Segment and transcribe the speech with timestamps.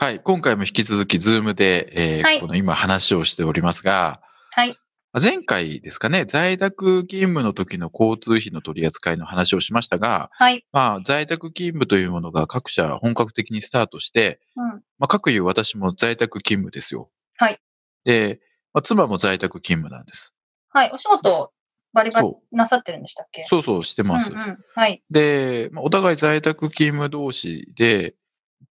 [0.00, 0.20] はい。
[0.20, 4.20] 今回も引き続き、ズームで、えーはいこの今話をしておりますが、
[4.52, 4.78] はい
[5.12, 14.64] 前回ですかね、在宅勤務の時の交通費の取り扱いの話をしましたが、はいまあ、在宅勤務というものが各社本格的にスタートして、うん
[14.98, 17.10] まあ、各有私も在宅勤務ですよ。
[17.36, 17.60] はい。
[18.04, 18.38] で、
[18.72, 20.32] まあ、妻も在宅勤務なんです。
[20.68, 21.50] はいお仕事
[21.92, 23.46] バリバリそなさってるんでしたっけ？
[23.48, 24.30] そうそうしてます。
[24.30, 28.14] うんうん、はいで、まあ、お互い在宅勤務同士で、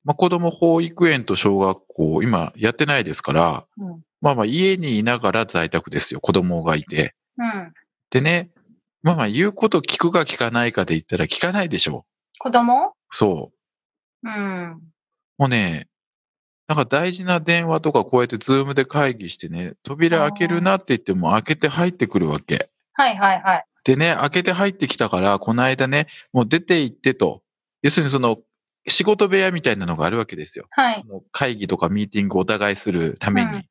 [0.08, 6.20] まあ、子供保育園と小学校、今やってないですから、うんまあまあ家にいながら在宅ですよ。
[6.22, 7.14] 子供がいて。
[7.38, 7.74] うん
[8.10, 8.50] でね、
[9.04, 12.06] まあまあ言うこと聞くか聞かないかで言ったら聞かないでしょ
[12.40, 12.88] 子供？
[12.88, 12.92] う。
[13.12, 13.52] そ
[14.24, 14.82] うんう。
[15.38, 15.88] もうね、
[16.68, 22.70] なんか大事な電話とかこうやってズームで会議してね、扉開けるなって言っても開けて入ってくるわけ。
[22.94, 27.44] はいはいはいでね、開けて入ってきたから、この間ね、もう出て行ってと。
[27.84, 28.38] 要するにその、
[28.88, 30.68] 仕事部屋みたいなのがあるわけですよ。
[30.72, 33.52] はいもう会議とかミーティングをお互いするために。
[33.52, 33.66] うん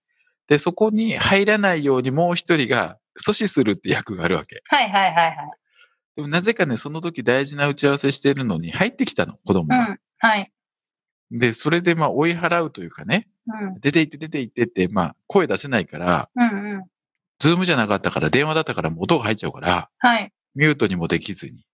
[0.49, 4.63] で、そこに入らないようにもう一人が阻止するって役があるわけ。
[4.67, 5.37] はいはいはいはい
[6.15, 9.85] でもなぜかね、その時大事な打ち合わせしてるのに入ってきたの、子供うが。
[9.91, 10.53] んはい
[11.33, 16.85] で、それでまあ追い払うというかね、うん出て行って出て行ってって、まあ声出せないから、うんうん
[17.41, 21.66] ズームじゃなかったから電話だったからもう音が入っちゃうから、はいミュートにもできずに。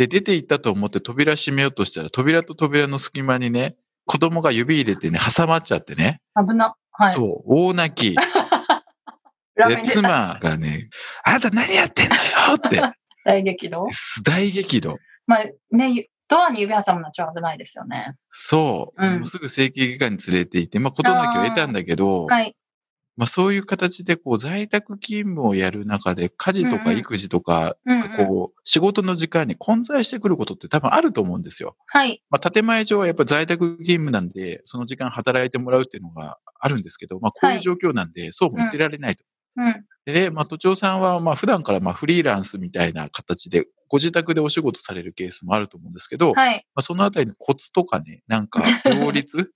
[0.00, 3.76] で、出て行ったと思って扉閉めようとしたら、扉と扉の隙間にね、
[4.06, 6.22] 子供が指入れてね、挟まっちゃってね。
[6.34, 7.14] 危なはい。
[7.14, 8.16] そう、大泣き。
[9.68, 10.88] で、妻がね、
[11.22, 12.22] あなた何やってんのよ
[12.54, 12.80] って、
[13.26, 13.88] 大激怒？
[14.24, 14.96] 大激怒。
[15.26, 18.14] まあねゆドアに指挟むのはちょっと危ないですよね。
[18.30, 19.18] そう、うん。
[19.18, 22.56] もうすぐ整形外科に連れて行って、まあ、事なきを得たんだけど、はい
[23.20, 27.76] まあ、そういう形で、こう、在宅勤務をやる中で、家事とか育児とか、
[28.16, 31.76] こう、仕事の時間に混在してくることって多分あると思うんですよ。
[31.88, 32.22] はい。
[32.30, 39.22] まあ、建前上はやっぱ在宅勤務なんで、その時間働いてもらうっていうのがあるんですけど、まあ、こういう状況なんで、そうも言ってられないと。
[39.58, 39.84] うん。
[40.06, 46.66] でね、まあ、都庁さんは、まあ、普段からまあフリーランスみたいな形で、ご自宅でお仕事されるケースもあると思うんですけど、まはい。
[46.74, 49.52] あ、そのあたりのコツとかね、なんか、 両立？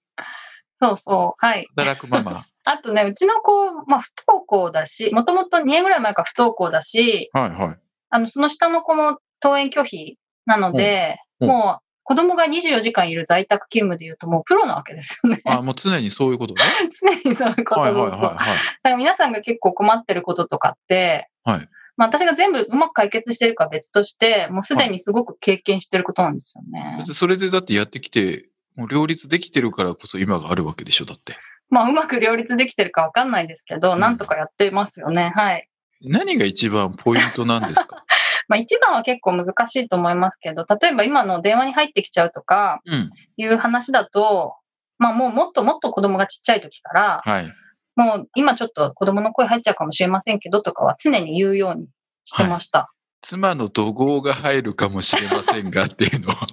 [0.82, 1.46] そうそう。
[1.46, 1.66] はい。
[1.74, 2.44] 働くママ。
[2.64, 7.78] あとねうちの子まあ不登校だしもともと2年ぐらい前から不登校だしはいはい。
[8.10, 15.40] あのその下の子も登園拒否なのでうんもう子供が24時間いる在宅勤務でいうともうプロなわけですよね。
[15.46, 16.60] あ、もう常にそういうことね。
[17.00, 18.20] 常にそういうことはいはいはいはい。
[18.20, 18.56] だか
[18.90, 26.96] ら皆さんが結構困ってることとかって、はいまあ私が全部うまく解決してるかは別として、もうすでにすごく経験してることなんですよね。
[26.98, 31.36] 別にそれでだってやってきて、もう両立できてるからこそ今があるわけでしょ、だって。
[31.70, 35.32] まあうまく両立できてるかわかんないですけど、うんなんとかやってますよね。
[35.34, 35.68] はい。
[36.02, 38.04] 何が一番ポイントなんですか？
[38.48, 43.10] まあ一番は結構難しいと思いますけど、例えば今の電話に入ってきちゃうとかうん。
[43.36, 44.54] いう話だと、
[44.98, 47.52] まあもうもっともっと子供がちっちゃい時から、はい。
[47.96, 51.86] もう今ちょっと子供の声入っちゃうかもしれませんけどとかは常に言うように
[52.24, 52.90] してました。
[53.22, 56.46] 妻の怒号が入るかもしれませんがっていうのは。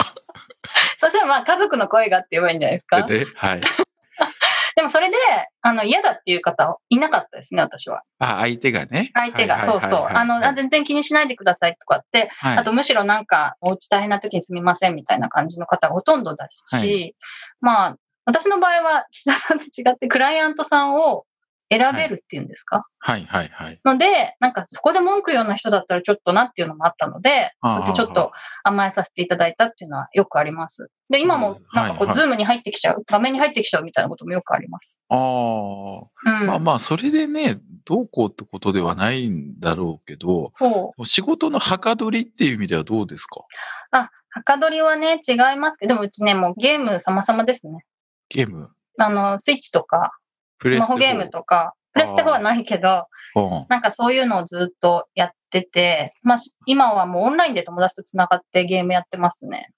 [1.00, 3.04] そしたらまあ家族の声がって言えばいいんじゃないですか？
[3.04, 3.62] で、はい。
[4.76, 5.18] でもそれで、
[5.62, 8.02] あの、嫌だっていう方いなかったですね、私は。
[8.20, 9.12] あ、相手がね。
[9.14, 10.08] 相手が、はいそうそう。
[10.10, 17.16] あの、あ全然気にしないでくださいとかって、はいあとむしろなんか、お家大変な時にすみませんみたいな感じの方がほとんどだし、はい
[17.60, 21.26] まあ、私の場合は、岸田さんと違って、クライアントさんを
[21.74, 23.80] 選べるっていうんですか、はいはいはい。
[23.86, 27.54] ので、なんかそこで文句言うような人だったらちょっとなっていうのもあったので、
[27.96, 28.34] ちょっと
[28.66, 30.90] 甘えさせていただいたっていうのはよくあります。
[31.10, 35.00] で、今もなんかこう、はいはいズームに入ってきちゃう、画面に入ってきちゃうみたいなこともよくあります。
[35.08, 35.20] ああ。
[35.20, 36.48] うん。
[36.48, 41.06] まあまあ、それでね、どうこうってことではないんだろうけど、そう。
[41.06, 43.46] 仕事のはかどりっていう意味ではどうですか？
[43.92, 47.86] あ、はかどりはね、違いますけど、でもうちね、もうゲーム様々ですね。
[48.30, 48.70] ゲーム？
[48.98, 50.12] あの、スイッチとか、
[50.64, 53.08] スマホゲームとか、プレステ4はないけど、
[53.70, 59.70] なんかそういうのをずっとやってて、まあ、今はもうオンラインで友達とつながってゲームやってますね。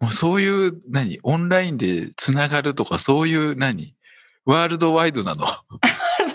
[0.00, 1.20] もうそういう、何？
[1.22, 3.94] オンラインでつながるとか、そういう何？
[4.44, 5.46] ワールドワイドなの？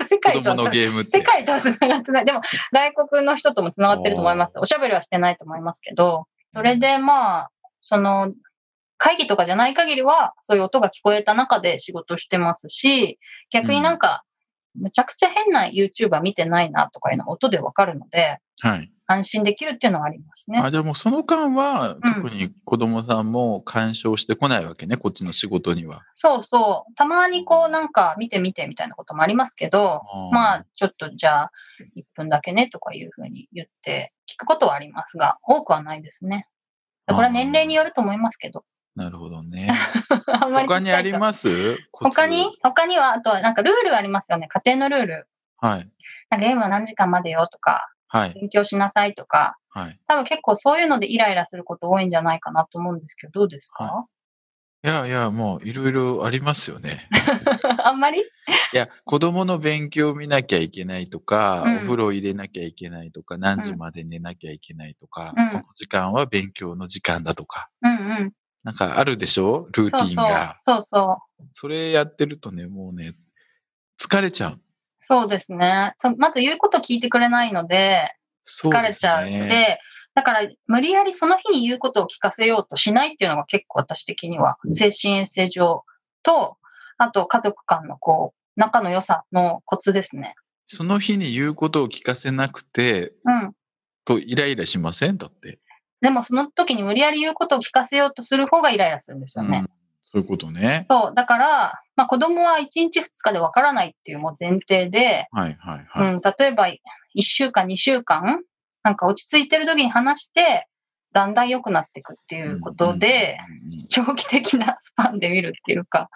[0.09, 1.05] 世界とはゲーム。
[1.05, 2.25] 世界とはつながってない。
[2.25, 4.57] でも、外国の人ともつながってると思います。
[4.57, 7.49] おしゃべりはしてないと思いますけど、それでまあ、
[7.81, 8.31] その、
[8.97, 13.19] 会議とかじゃない限りは、そういう音が聞こえた中で仕事してますし、
[13.51, 14.23] 逆になんか、
[14.75, 18.91] むちゃくちゃ変な YouTuber 見てないなとかいうのは音でわかるので、はい。
[19.09, 20.59] 安心できるっていうのはありますね。
[20.59, 26.03] あ、じゃあもうその間は、うん特に子供さんも干渉してこないわけね、こっちの仕事には。
[26.13, 26.93] そうそう。
[26.95, 30.01] たまにこうなんか見て見てみたいなこともありますけど、
[30.33, 31.51] まあ、ちょっとじゃあ、
[31.95, 36.47] 1分だけねとかいうふうに言って聞くことはありますが、多くはないですね。
[37.07, 38.65] これは年齢によると思いますけど。
[38.97, 39.69] なるほどね。
[40.27, 41.77] あんまりち他にあります？
[41.93, 42.57] 他に？
[42.63, 44.47] 他には、あとはなんかルールがありますよね。
[44.47, 45.27] 家庭のルール。
[45.59, 45.89] はい。
[46.29, 48.33] なんかゲームは何時間までよとか、はい。
[48.33, 49.99] 勉強しなさいとか、はい。
[50.07, 54.05] 多分結構そういうのでイライラすること多いんじゃないかなと思うんですけど、どうですか、は
[54.83, 57.09] いやいや、もういろいろありますよね。
[57.83, 58.21] あんまり？
[58.73, 67.95] いや、子供の勉強を見なきゃいけないとか、うんお風呂入れなきゃいけないとか、何時まで寝なきゃいけないとか、うんこの時間は勉強の時間だとか、うんう
[68.25, 68.33] ん。
[68.67, 69.69] なんかあるでしょ？
[69.71, 70.53] ルーテそうそうィンが。。
[70.57, 71.43] そうそう。
[71.53, 73.15] それやってるとね、もうね、
[73.97, 74.59] 疲れちゃう。
[74.99, 75.95] そうですね。
[75.99, 78.11] そまず言うこと聞いてくれないので、
[78.45, 79.25] 疲れちゃう。
[79.25, 79.79] ですねで、
[80.15, 85.85] だから無理やりその日に言うことを聞かせようとしないっていうのが結構私的には精神衛生上
[86.23, 86.57] と、
[86.97, 90.35] あと家族間のこう、仲の良さのコツですね。
[90.65, 93.53] その日に言うことを聞かせなくて、うん。
[94.03, 95.17] とイライラしません？
[95.17, 95.59] だって。
[96.01, 99.59] でもその時に無理やり言うことを聞かせようとする方がイライラするんですよね。
[99.59, 99.77] うん
[100.09, 100.85] そういうことね。
[100.89, 101.13] そう。
[101.13, 106.13] だから、まあ子供は1日2日でわからないっていうもう前提で、はいはいはい。
[106.13, 106.77] うん、例えば1
[107.21, 108.41] 週間2週間、
[108.83, 110.67] なんか落ち着いてる時に話して、
[111.13, 113.37] だんだん良くなっていくっていうことで、
[113.89, 116.09] 長期的なスパンで見るっていうか、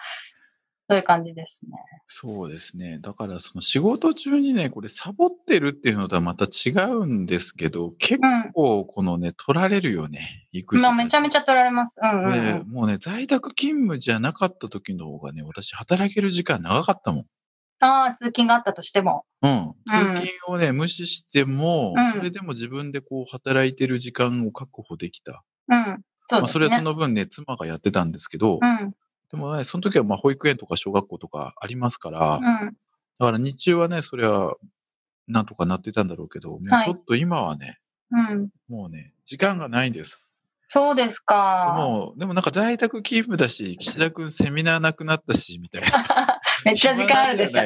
[0.91, 1.77] そういう感じですね。
[2.09, 2.99] そうですね。
[2.99, 8.51] だからその仕事中にね、これサボってるっていうのとはまた違うんですけど、結うん。
[8.51, 10.49] 構このね、取られるよね。
[10.51, 11.39] 育児まあめちゃめちゃ。
[11.39, 11.97] ゃ取られます。
[12.03, 12.67] うんうん、うでん。
[12.67, 17.25] もうね、在宅勤務じゃなかった時の方がね、私働ける時間長かったもん。
[17.79, 19.23] ああ、通勤があったとしても。
[19.41, 19.73] うん。
[19.87, 25.43] 通勤をね、無視しても、うんそれでも自分でこう働いてる時間を確保できた。
[25.69, 26.01] うん。
[26.27, 26.53] そうまあ、ですね。
[26.53, 28.93] それはその分ね、妻がやってたんですけど、うん。
[29.31, 32.77] でもね、その時はまあ保育園とか小学校とかありますから、うん。
[33.19, 34.55] だから日中はね、それは
[35.27, 37.79] なんとかなってたんだろうけど、もうはいちょっと今はね、
[38.11, 38.49] うん。
[38.67, 40.27] もうね、時間がないんです。
[40.67, 41.73] そうですか。
[41.77, 46.39] もう、でもなんか在宅勤務だし、岸田くんセミナーなくなったし、みたいな。
[46.63, 47.63] めっちゃ時間あるでしょ。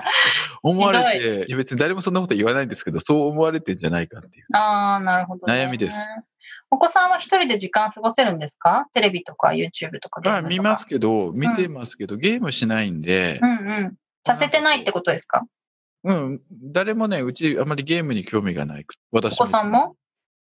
[0.62, 4.46] 思われて、別に誰もそんなこと言わないんですけど、そう思われてんじゃないかっていう。
[4.52, 5.54] ああ、なるほど、ね。
[5.54, 6.06] 悩みです。
[6.74, 8.88] お子さんは一人で時間過ごせるんですか？
[8.94, 10.32] テレビとか YouTube とかゲームとか。
[10.32, 13.52] まあ見ますけど、見てますけど、ゲームしないんでう、んう
[13.90, 13.94] ん。
[14.26, 15.46] させてないってことですか？
[16.02, 16.40] うん、
[16.72, 18.86] 誰もね、うちあまりゲームに興味がない。
[19.12, 19.94] 私お子さんも？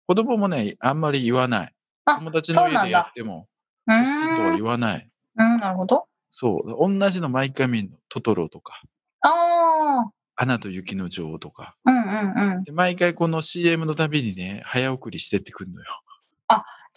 [0.07, 1.75] 子供もね、あんまり言わない。
[2.05, 3.49] あ友達の家でやっても、
[3.89, 4.57] うー欲しいとはん。
[4.59, 5.09] 言わない。
[5.39, 6.07] うん、なるほど。
[6.31, 6.99] そう。
[6.99, 7.97] 同じの毎回見るの。
[8.09, 8.81] トトロとか、
[9.23, 10.05] あ
[10.37, 11.75] アナと雪の女王とか。
[11.85, 12.65] あ、うんうんうん。
[12.65, 15.87] で毎回この CM のたびにね、早送りしてってくるのよ。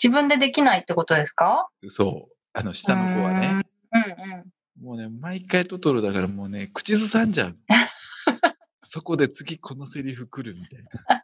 [0.01, 1.67] 自分でできないってことですか？
[1.89, 2.35] そう。
[2.53, 3.61] あの、下の子はね。
[3.93, 4.85] うんうん。
[4.85, 7.57] もうね、毎回トトロだからもうね、口ずさんじゃう。
[8.83, 11.21] そこで次このセリフ来るみたいな。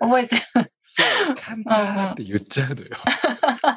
[0.00, 0.70] 覚えちゃう。
[0.82, 1.02] そ
[1.32, 2.88] う、簡単って言っちゃうのよ。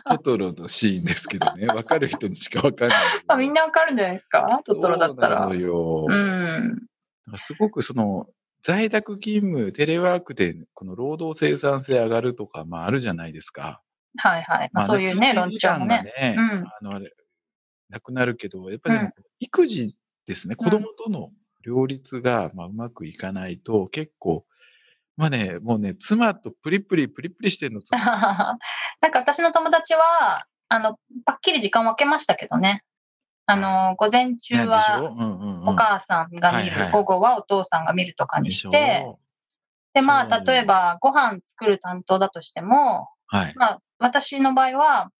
[0.09, 2.99] トトロのシーンですけどね、わかる人にしかわかんない。
[3.27, 4.61] あみんなわかるんじゃないですか？
[4.65, 5.37] トトロだったら。
[5.39, 6.05] そうなのよ。
[6.09, 6.77] うん。
[7.37, 8.27] すごくその、
[8.63, 13.81] 在宅勤務、テレワークで、この労働生産性上がるとか、まああるじゃないですか。
[14.17, 14.69] はいはい。
[14.73, 16.03] まあ、そういうね、論調もね。
[16.17, 16.35] ね。
[16.37, 17.13] うんあの、あれ、
[17.89, 18.99] なくなるけど、やっぱり
[19.39, 19.95] 育児
[20.27, 21.31] ですね、うん子供との
[21.63, 24.45] 両立が、まあ、うまくいかないと、結構、
[25.17, 27.99] まあね、もうね、妻とプリプリ、プリプリしてんの、妻
[29.01, 32.83] なんか私の友達は、あの、パッキリ時間分けましたけどね。
[33.51, 35.11] あの、午前中は。
[35.65, 39.15] お母さんが見る、午後はお父さんが見るとかにでして、
[39.93, 43.53] で、まあ、例えばご飯作る担当だとしても、はい。
[43.55, 45.11] まあ、私の場合は、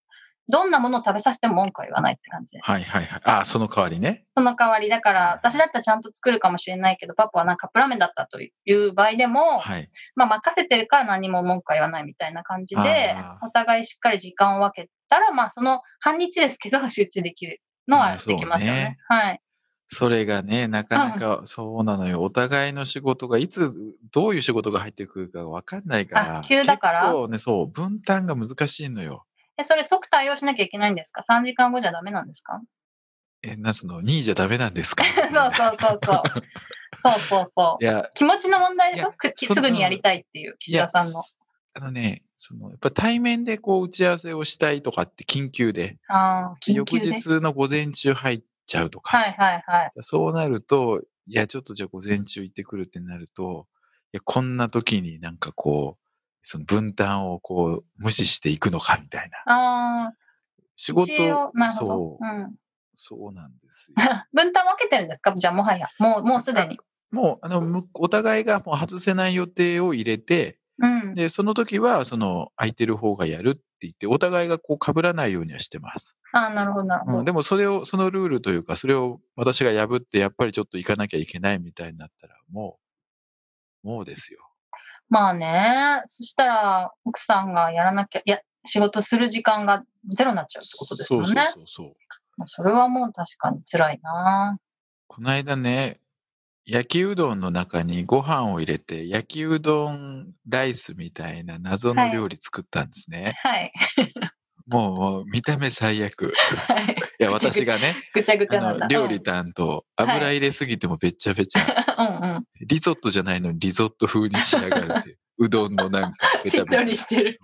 [0.47, 2.71] どんなものを食べさせても文句は言わないって感じです。
[2.71, 3.21] はいはいはい。
[3.23, 4.25] あ、その代わりね。
[4.35, 9.89] その代わり、だから、私だったらちゃんと作るかもしれないけど、パパはなんかカップラーメンだったという場合でも、はい。
[10.15, 18.97] まあ、任せてるから何も文句は言わないみたいな感じでお互いしっかり時間を分けたら、まあ、その半日ですけど、集中できるのはできますよね。
[19.07, 19.41] はい。
[19.91, 22.21] それがね、なかなかそうなのよ。
[22.21, 23.71] お互いの仕事がいつ、
[24.11, 26.37] どういう仕事が入ってくるかわかんないから。
[26.39, 27.01] あ急だから？
[27.01, 29.25] 結構ね、そう、分担が難しいのよ。
[29.57, 32.61] え、それ即対応しなきゃいけないんですか ?3 時間後じゃダメなんですか？
[33.41, 35.03] え、なんつうの、2位じゃダメなんですか？
[35.31, 36.23] そうそうそうそう。
[37.01, 37.83] そうそうそう。
[37.83, 39.13] いや、気持ちの問題でしょ？
[39.53, 41.21] すぐにやりたいっていう、岸田さんの。
[41.73, 47.17] あのね、そのやっぱ対面でこう打ち合わせをしたいとかって緊急で、ああ、緊翌急で。
[47.17, 49.91] 日の午前中入っちゃうとか、はいはいはい。
[50.01, 53.67] そうなると、いや、ちょっとじゃあ午前中行ってくるってなると、
[54.13, 56.05] いや、こんな時になんかこう、
[56.43, 59.53] その分担をこう無視していくのかみたいな。
[59.53, 60.13] ああ、
[60.77, 61.87] 仕事、一応、なるほど。
[61.87, 62.55] そううん。
[62.95, 63.95] そうなんですよ。
[64.33, 65.33] 分担分けてるんですか？
[65.37, 65.89] じゃあもはや。
[65.99, 66.79] もう、もうすでに。
[67.11, 71.13] もう、あの、むお互いがもう外せない予定を入れて、うん。
[71.15, 76.15] で、その時は、その、空いてる方がやるって言って、お互いがこう被らないようにはしてます。
[76.31, 77.23] ああ、なるほど、なるほうん、ど。
[77.25, 82.79] でもそれを、そのルールというか、それを私が破って、やっぱりちょっと行かなきゃいけないみたいになったら、も
[83.83, 84.39] う、もうですよ。
[85.09, 89.83] まあね、そしたら、奥さんがやらなきゃ、いや、仕事する時間が
[90.13, 91.27] ゼロになっちゃうってことですもんね。
[91.27, 91.93] そうそうそうそう。
[92.37, 94.57] まあそれはもう確かに辛いな。
[95.07, 95.99] この間ね、
[96.71, 103.33] 焼きうどんの中にご飯を入れて、焼きうどんライスみたいな謎の料理作ったんですね。
[103.39, 103.73] はい。
[104.67, 106.31] も うもう見た目最悪。
[106.67, 106.95] はい。
[107.19, 111.61] いや、私がね、ぐちゃぐちゃあな料理担当、油入れすぎてもべっちゃべちゃ。
[112.21, 112.45] うんうん。
[112.67, 115.17] リゾットじゃないのにリゾット風に仕上がるっていう。
[115.41, 117.39] うどんのなんかべしっとりしてる。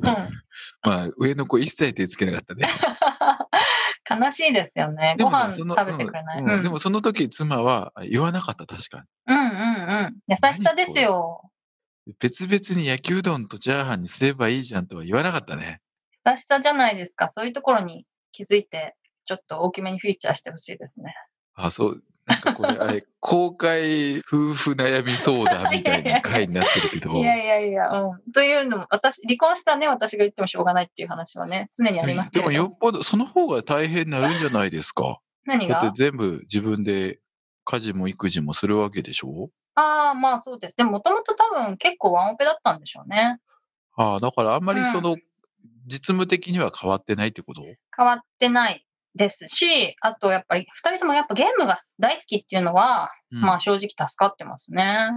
[0.00, 0.06] うん。
[0.82, 2.68] まあ、上の子一切手つけなかったね。
[4.08, 5.16] 悲しいですよね。
[5.18, 6.42] でご飯食べてくれない。
[6.42, 9.48] うんうんでもその時妻は言わなかった、確かうんうんう
[10.10, 10.16] ん。
[10.28, 11.42] 優しさですよ。
[12.06, 12.14] に。
[12.20, 15.80] 別々に焼きうどんとチャーハンにすればいいじゃんとは言わなかったね。
[16.24, 17.28] 優しさじゃないですか。
[17.28, 21.14] そういうところに気づいて、ちょっと大きめにフィーチャーしてほしいですね。
[21.54, 22.04] あ、そう。
[22.26, 27.14] なんかこれ、あれ、公開夫婦悩み相談みたいな回になってるけど。
[27.18, 28.32] いやいやいや、うん。
[28.32, 35.20] というのも、私、離婚したね、私が言ってもしょうがないっていう話はね、常にありますけれどでもよっぽど、その方が大変になるんじゃないですか？
[35.44, 35.80] 何が？
[35.80, 37.20] だって全部自分で
[37.64, 39.50] 家事も育児もするわけでしょ？
[39.76, 40.76] ああ、まあそうです。
[40.76, 43.38] でも、もともと多分結構ワンオペだったんでしょうね。
[43.96, 45.16] ああ、だからあんまりその、
[45.86, 47.62] 実務的には変わってないってこと？
[47.96, 48.85] 変わってない
[49.16, 55.08] ですし、あとやっぱり、二人ともやっぱゲームが大好きっていうのは、うんまあ正直助かってますね。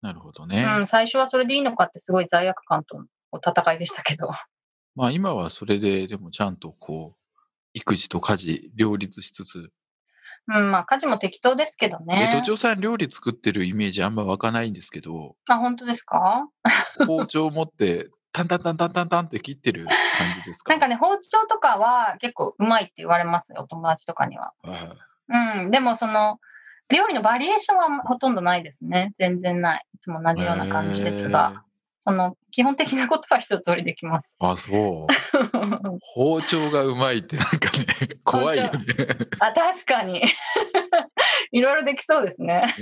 [0.00, 0.64] なるほどね。
[0.80, 3.04] うん、最初はそれでいいのかってすごい罪悪感との
[3.44, 4.28] 戦いでしたけど。
[4.96, 7.38] まあ今はそれで、でもちゃんとこう、
[7.74, 9.70] 育児と家事両立しつつ、
[10.46, 12.52] うん、まあ家事も適当ですけどえ、ね土。
[12.52, 16.46] 壌さん料理作ってるイメージあんま湧かないんですけど、あ、本当ですか？
[17.06, 19.94] 包丁持って、タンタンタンタンタンタンって切ってる感
[20.40, 20.72] じですか？
[20.72, 24.52] なんかね、包丁とかは結構うまいって言われますよ、お友達とかには。
[24.62, 26.38] はいうん、でもその、
[26.90, 29.12] 料理のバリエーションはほとんどないですね。
[29.16, 29.86] 全然ない。
[29.94, 31.62] いつも同じような感じですが、
[32.00, 34.36] その、基本的なことは一通りできます。
[34.40, 35.14] あ、そう。
[36.14, 37.86] 包丁がうまいってなんかね、
[38.24, 38.70] 怖いよね。
[39.40, 40.22] あ、確かに。
[41.52, 42.74] いろいろできそうですね。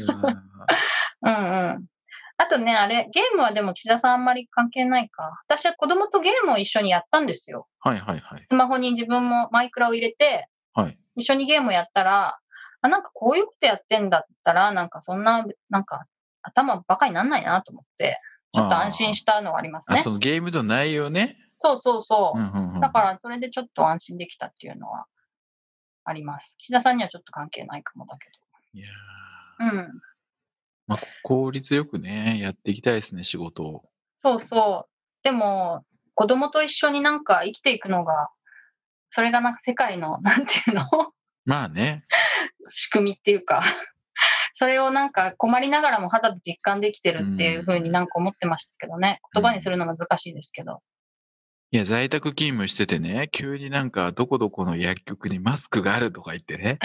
[1.23, 1.87] うんうんうん。
[2.42, 5.40] あとね、あれ、ゲームはでも岸田さんあんまり関係ないか。
[5.46, 7.68] 私は子供とゲームを一緒にやったんですよ。
[7.78, 8.44] はいはいはい。
[8.49, 10.99] スマホに自分もマイクラを入れて、はい。
[11.14, 12.38] 一緒にゲームをやったら、
[12.80, 16.06] あ、なんかこういうことやってんだったら、なんかそんな、なんか
[16.42, 18.18] 頭バカになんないなと思って、
[18.52, 20.11] ちょっと安心したのはありますあ、ねそ。
[20.11, 21.37] のゲームの内容ね。
[21.58, 22.42] そうそうそうう。
[22.42, 25.06] んうんうんだからそれでちょっと安心できたっていうのは
[26.04, 26.56] あります。
[26.58, 28.28] 岸田さんにはちょっと関係ないかもだけ
[28.76, 28.88] いや
[29.61, 29.76] ど。
[29.76, 30.00] うん。
[30.86, 33.88] まあ、 効率よくね、やっていきたいですね、仕事を。
[34.12, 34.92] そうそう。
[35.22, 35.84] でも、
[36.14, 38.30] 子供と一緒になんか生きていくのが、
[39.10, 40.84] それがなんか世界の、 なんていうの？
[41.44, 42.04] まあね。
[42.68, 43.62] 仕組みっていうか、
[44.54, 49.20] それをなんか困りながらも肌で実感できてるっていうふうになんか思ってましたけどね。
[49.34, 50.82] 言葉にするの難しいですけど。
[51.72, 56.78] いや、在宅勤務しててね、急になんか、どこどこの薬局にマスクがあるとか言ってね、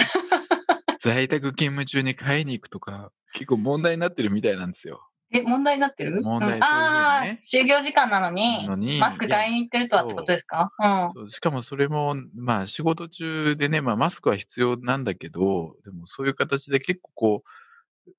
[0.98, 5.04] 在宅勤務中に買いに行くとか、結構問題になってるみたいなんですよ。
[5.30, 6.22] え、問題になってる？
[6.22, 10.70] 問題うんああ就業時間なのに、のにマスク買いに行ってるとはってことですか？
[11.14, 11.28] うん。
[11.28, 17.48] しかもそれも、まあ仕事中でね、まあマスクは必要なんだけど、でもそういう形で結構こう、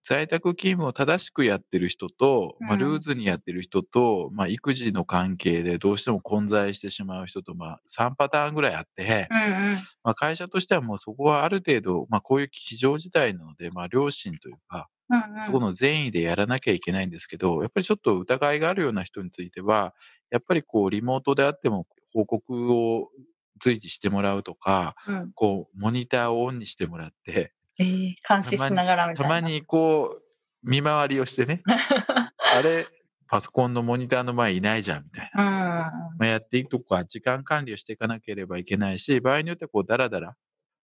[0.06, 2.80] 在宅勤務を正しくやってる人と、まあうん。
[2.80, 9.74] ルーズにやってる人と、まあ育児の関係でどうしても混在してしまう人と、まあ3パターンぐらいあって、うんうん。
[10.04, 19.94] まあ会社としてはもうそこはある程度、まあこういう非常事態なので、まあ良心というか、うんうん、そこの善意でやらなきゃいけないんですけど、やっぱりちょっと疑いがあるような人については、
[20.32, 23.10] やっぱりこう、リモートであっても報告を
[23.62, 25.32] 随時してもらうとか、うん。
[25.34, 29.36] こう、モニターをオンにしてもらって、えー監視しながらみたいな。
[29.36, 30.24] たまにこう、
[30.64, 31.64] 見回りをしてね、
[32.38, 32.88] あれ、
[33.28, 35.44] パソコンのモニターの前いないじゃん、みたいな。
[35.44, 35.50] うん。
[35.50, 40.36] まあ、やっていくとか、時間管理をしていかなければいけないし、場合によってはこう、だらだら、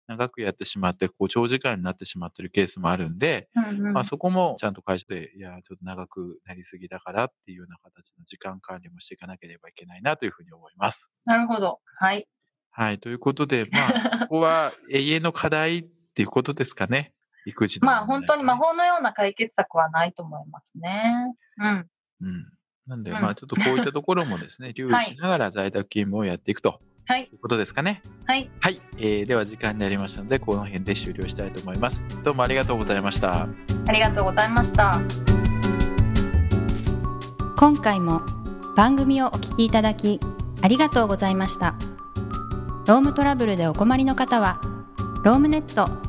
[0.07, 11.11] 長くやってしまって、こう長時間になってしまってるケースもあるんで、うんうんまあ、そこもちゃんと会社で、いや、ちょっと長くなりすぎだからっていうような形の時間管理もしていかなければいけないなというふうに思います。
[11.25, 11.79] なるほど。
[11.97, 12.27] はい。
[12.71, 12.99] はい。
[12.99, 15.87] ということで、まあ、ここは永遠の課題
[16.19, 17.13] っていうことですかね。
[17.45, 18.65] 育児のまあ本当に魔法。
[18.65, 21.33] 法のような解決策はないと思いますね。
[21.57, 21.87] うん。
[22.21, 22.45] うん。
[22.87, 27.23] なんで、うんまあ、ちょっとこういったところもですね、 留意しながら在宅勤務をやっていくとはい。
[27.23, 28.01] いうことですかね。
[28.25, 28.49] はい。
[28.59, 28.81] はい。
[28.97, 32.01] えーでは時間になりましたので、この辺で終了したいと思います。
[32.25, 33.43] どうもありがとうございました。
[33.43, 34.99] ありがとうございました。
[37.55, 38.21] 今回も
[38.75, 40.19] 番組をお聞きいただき
[40.61, 41.75] ありがとうございました
[42.87, 44.61] ロームトラブルでお困りの方は
[45.23, 46.08] ロームネット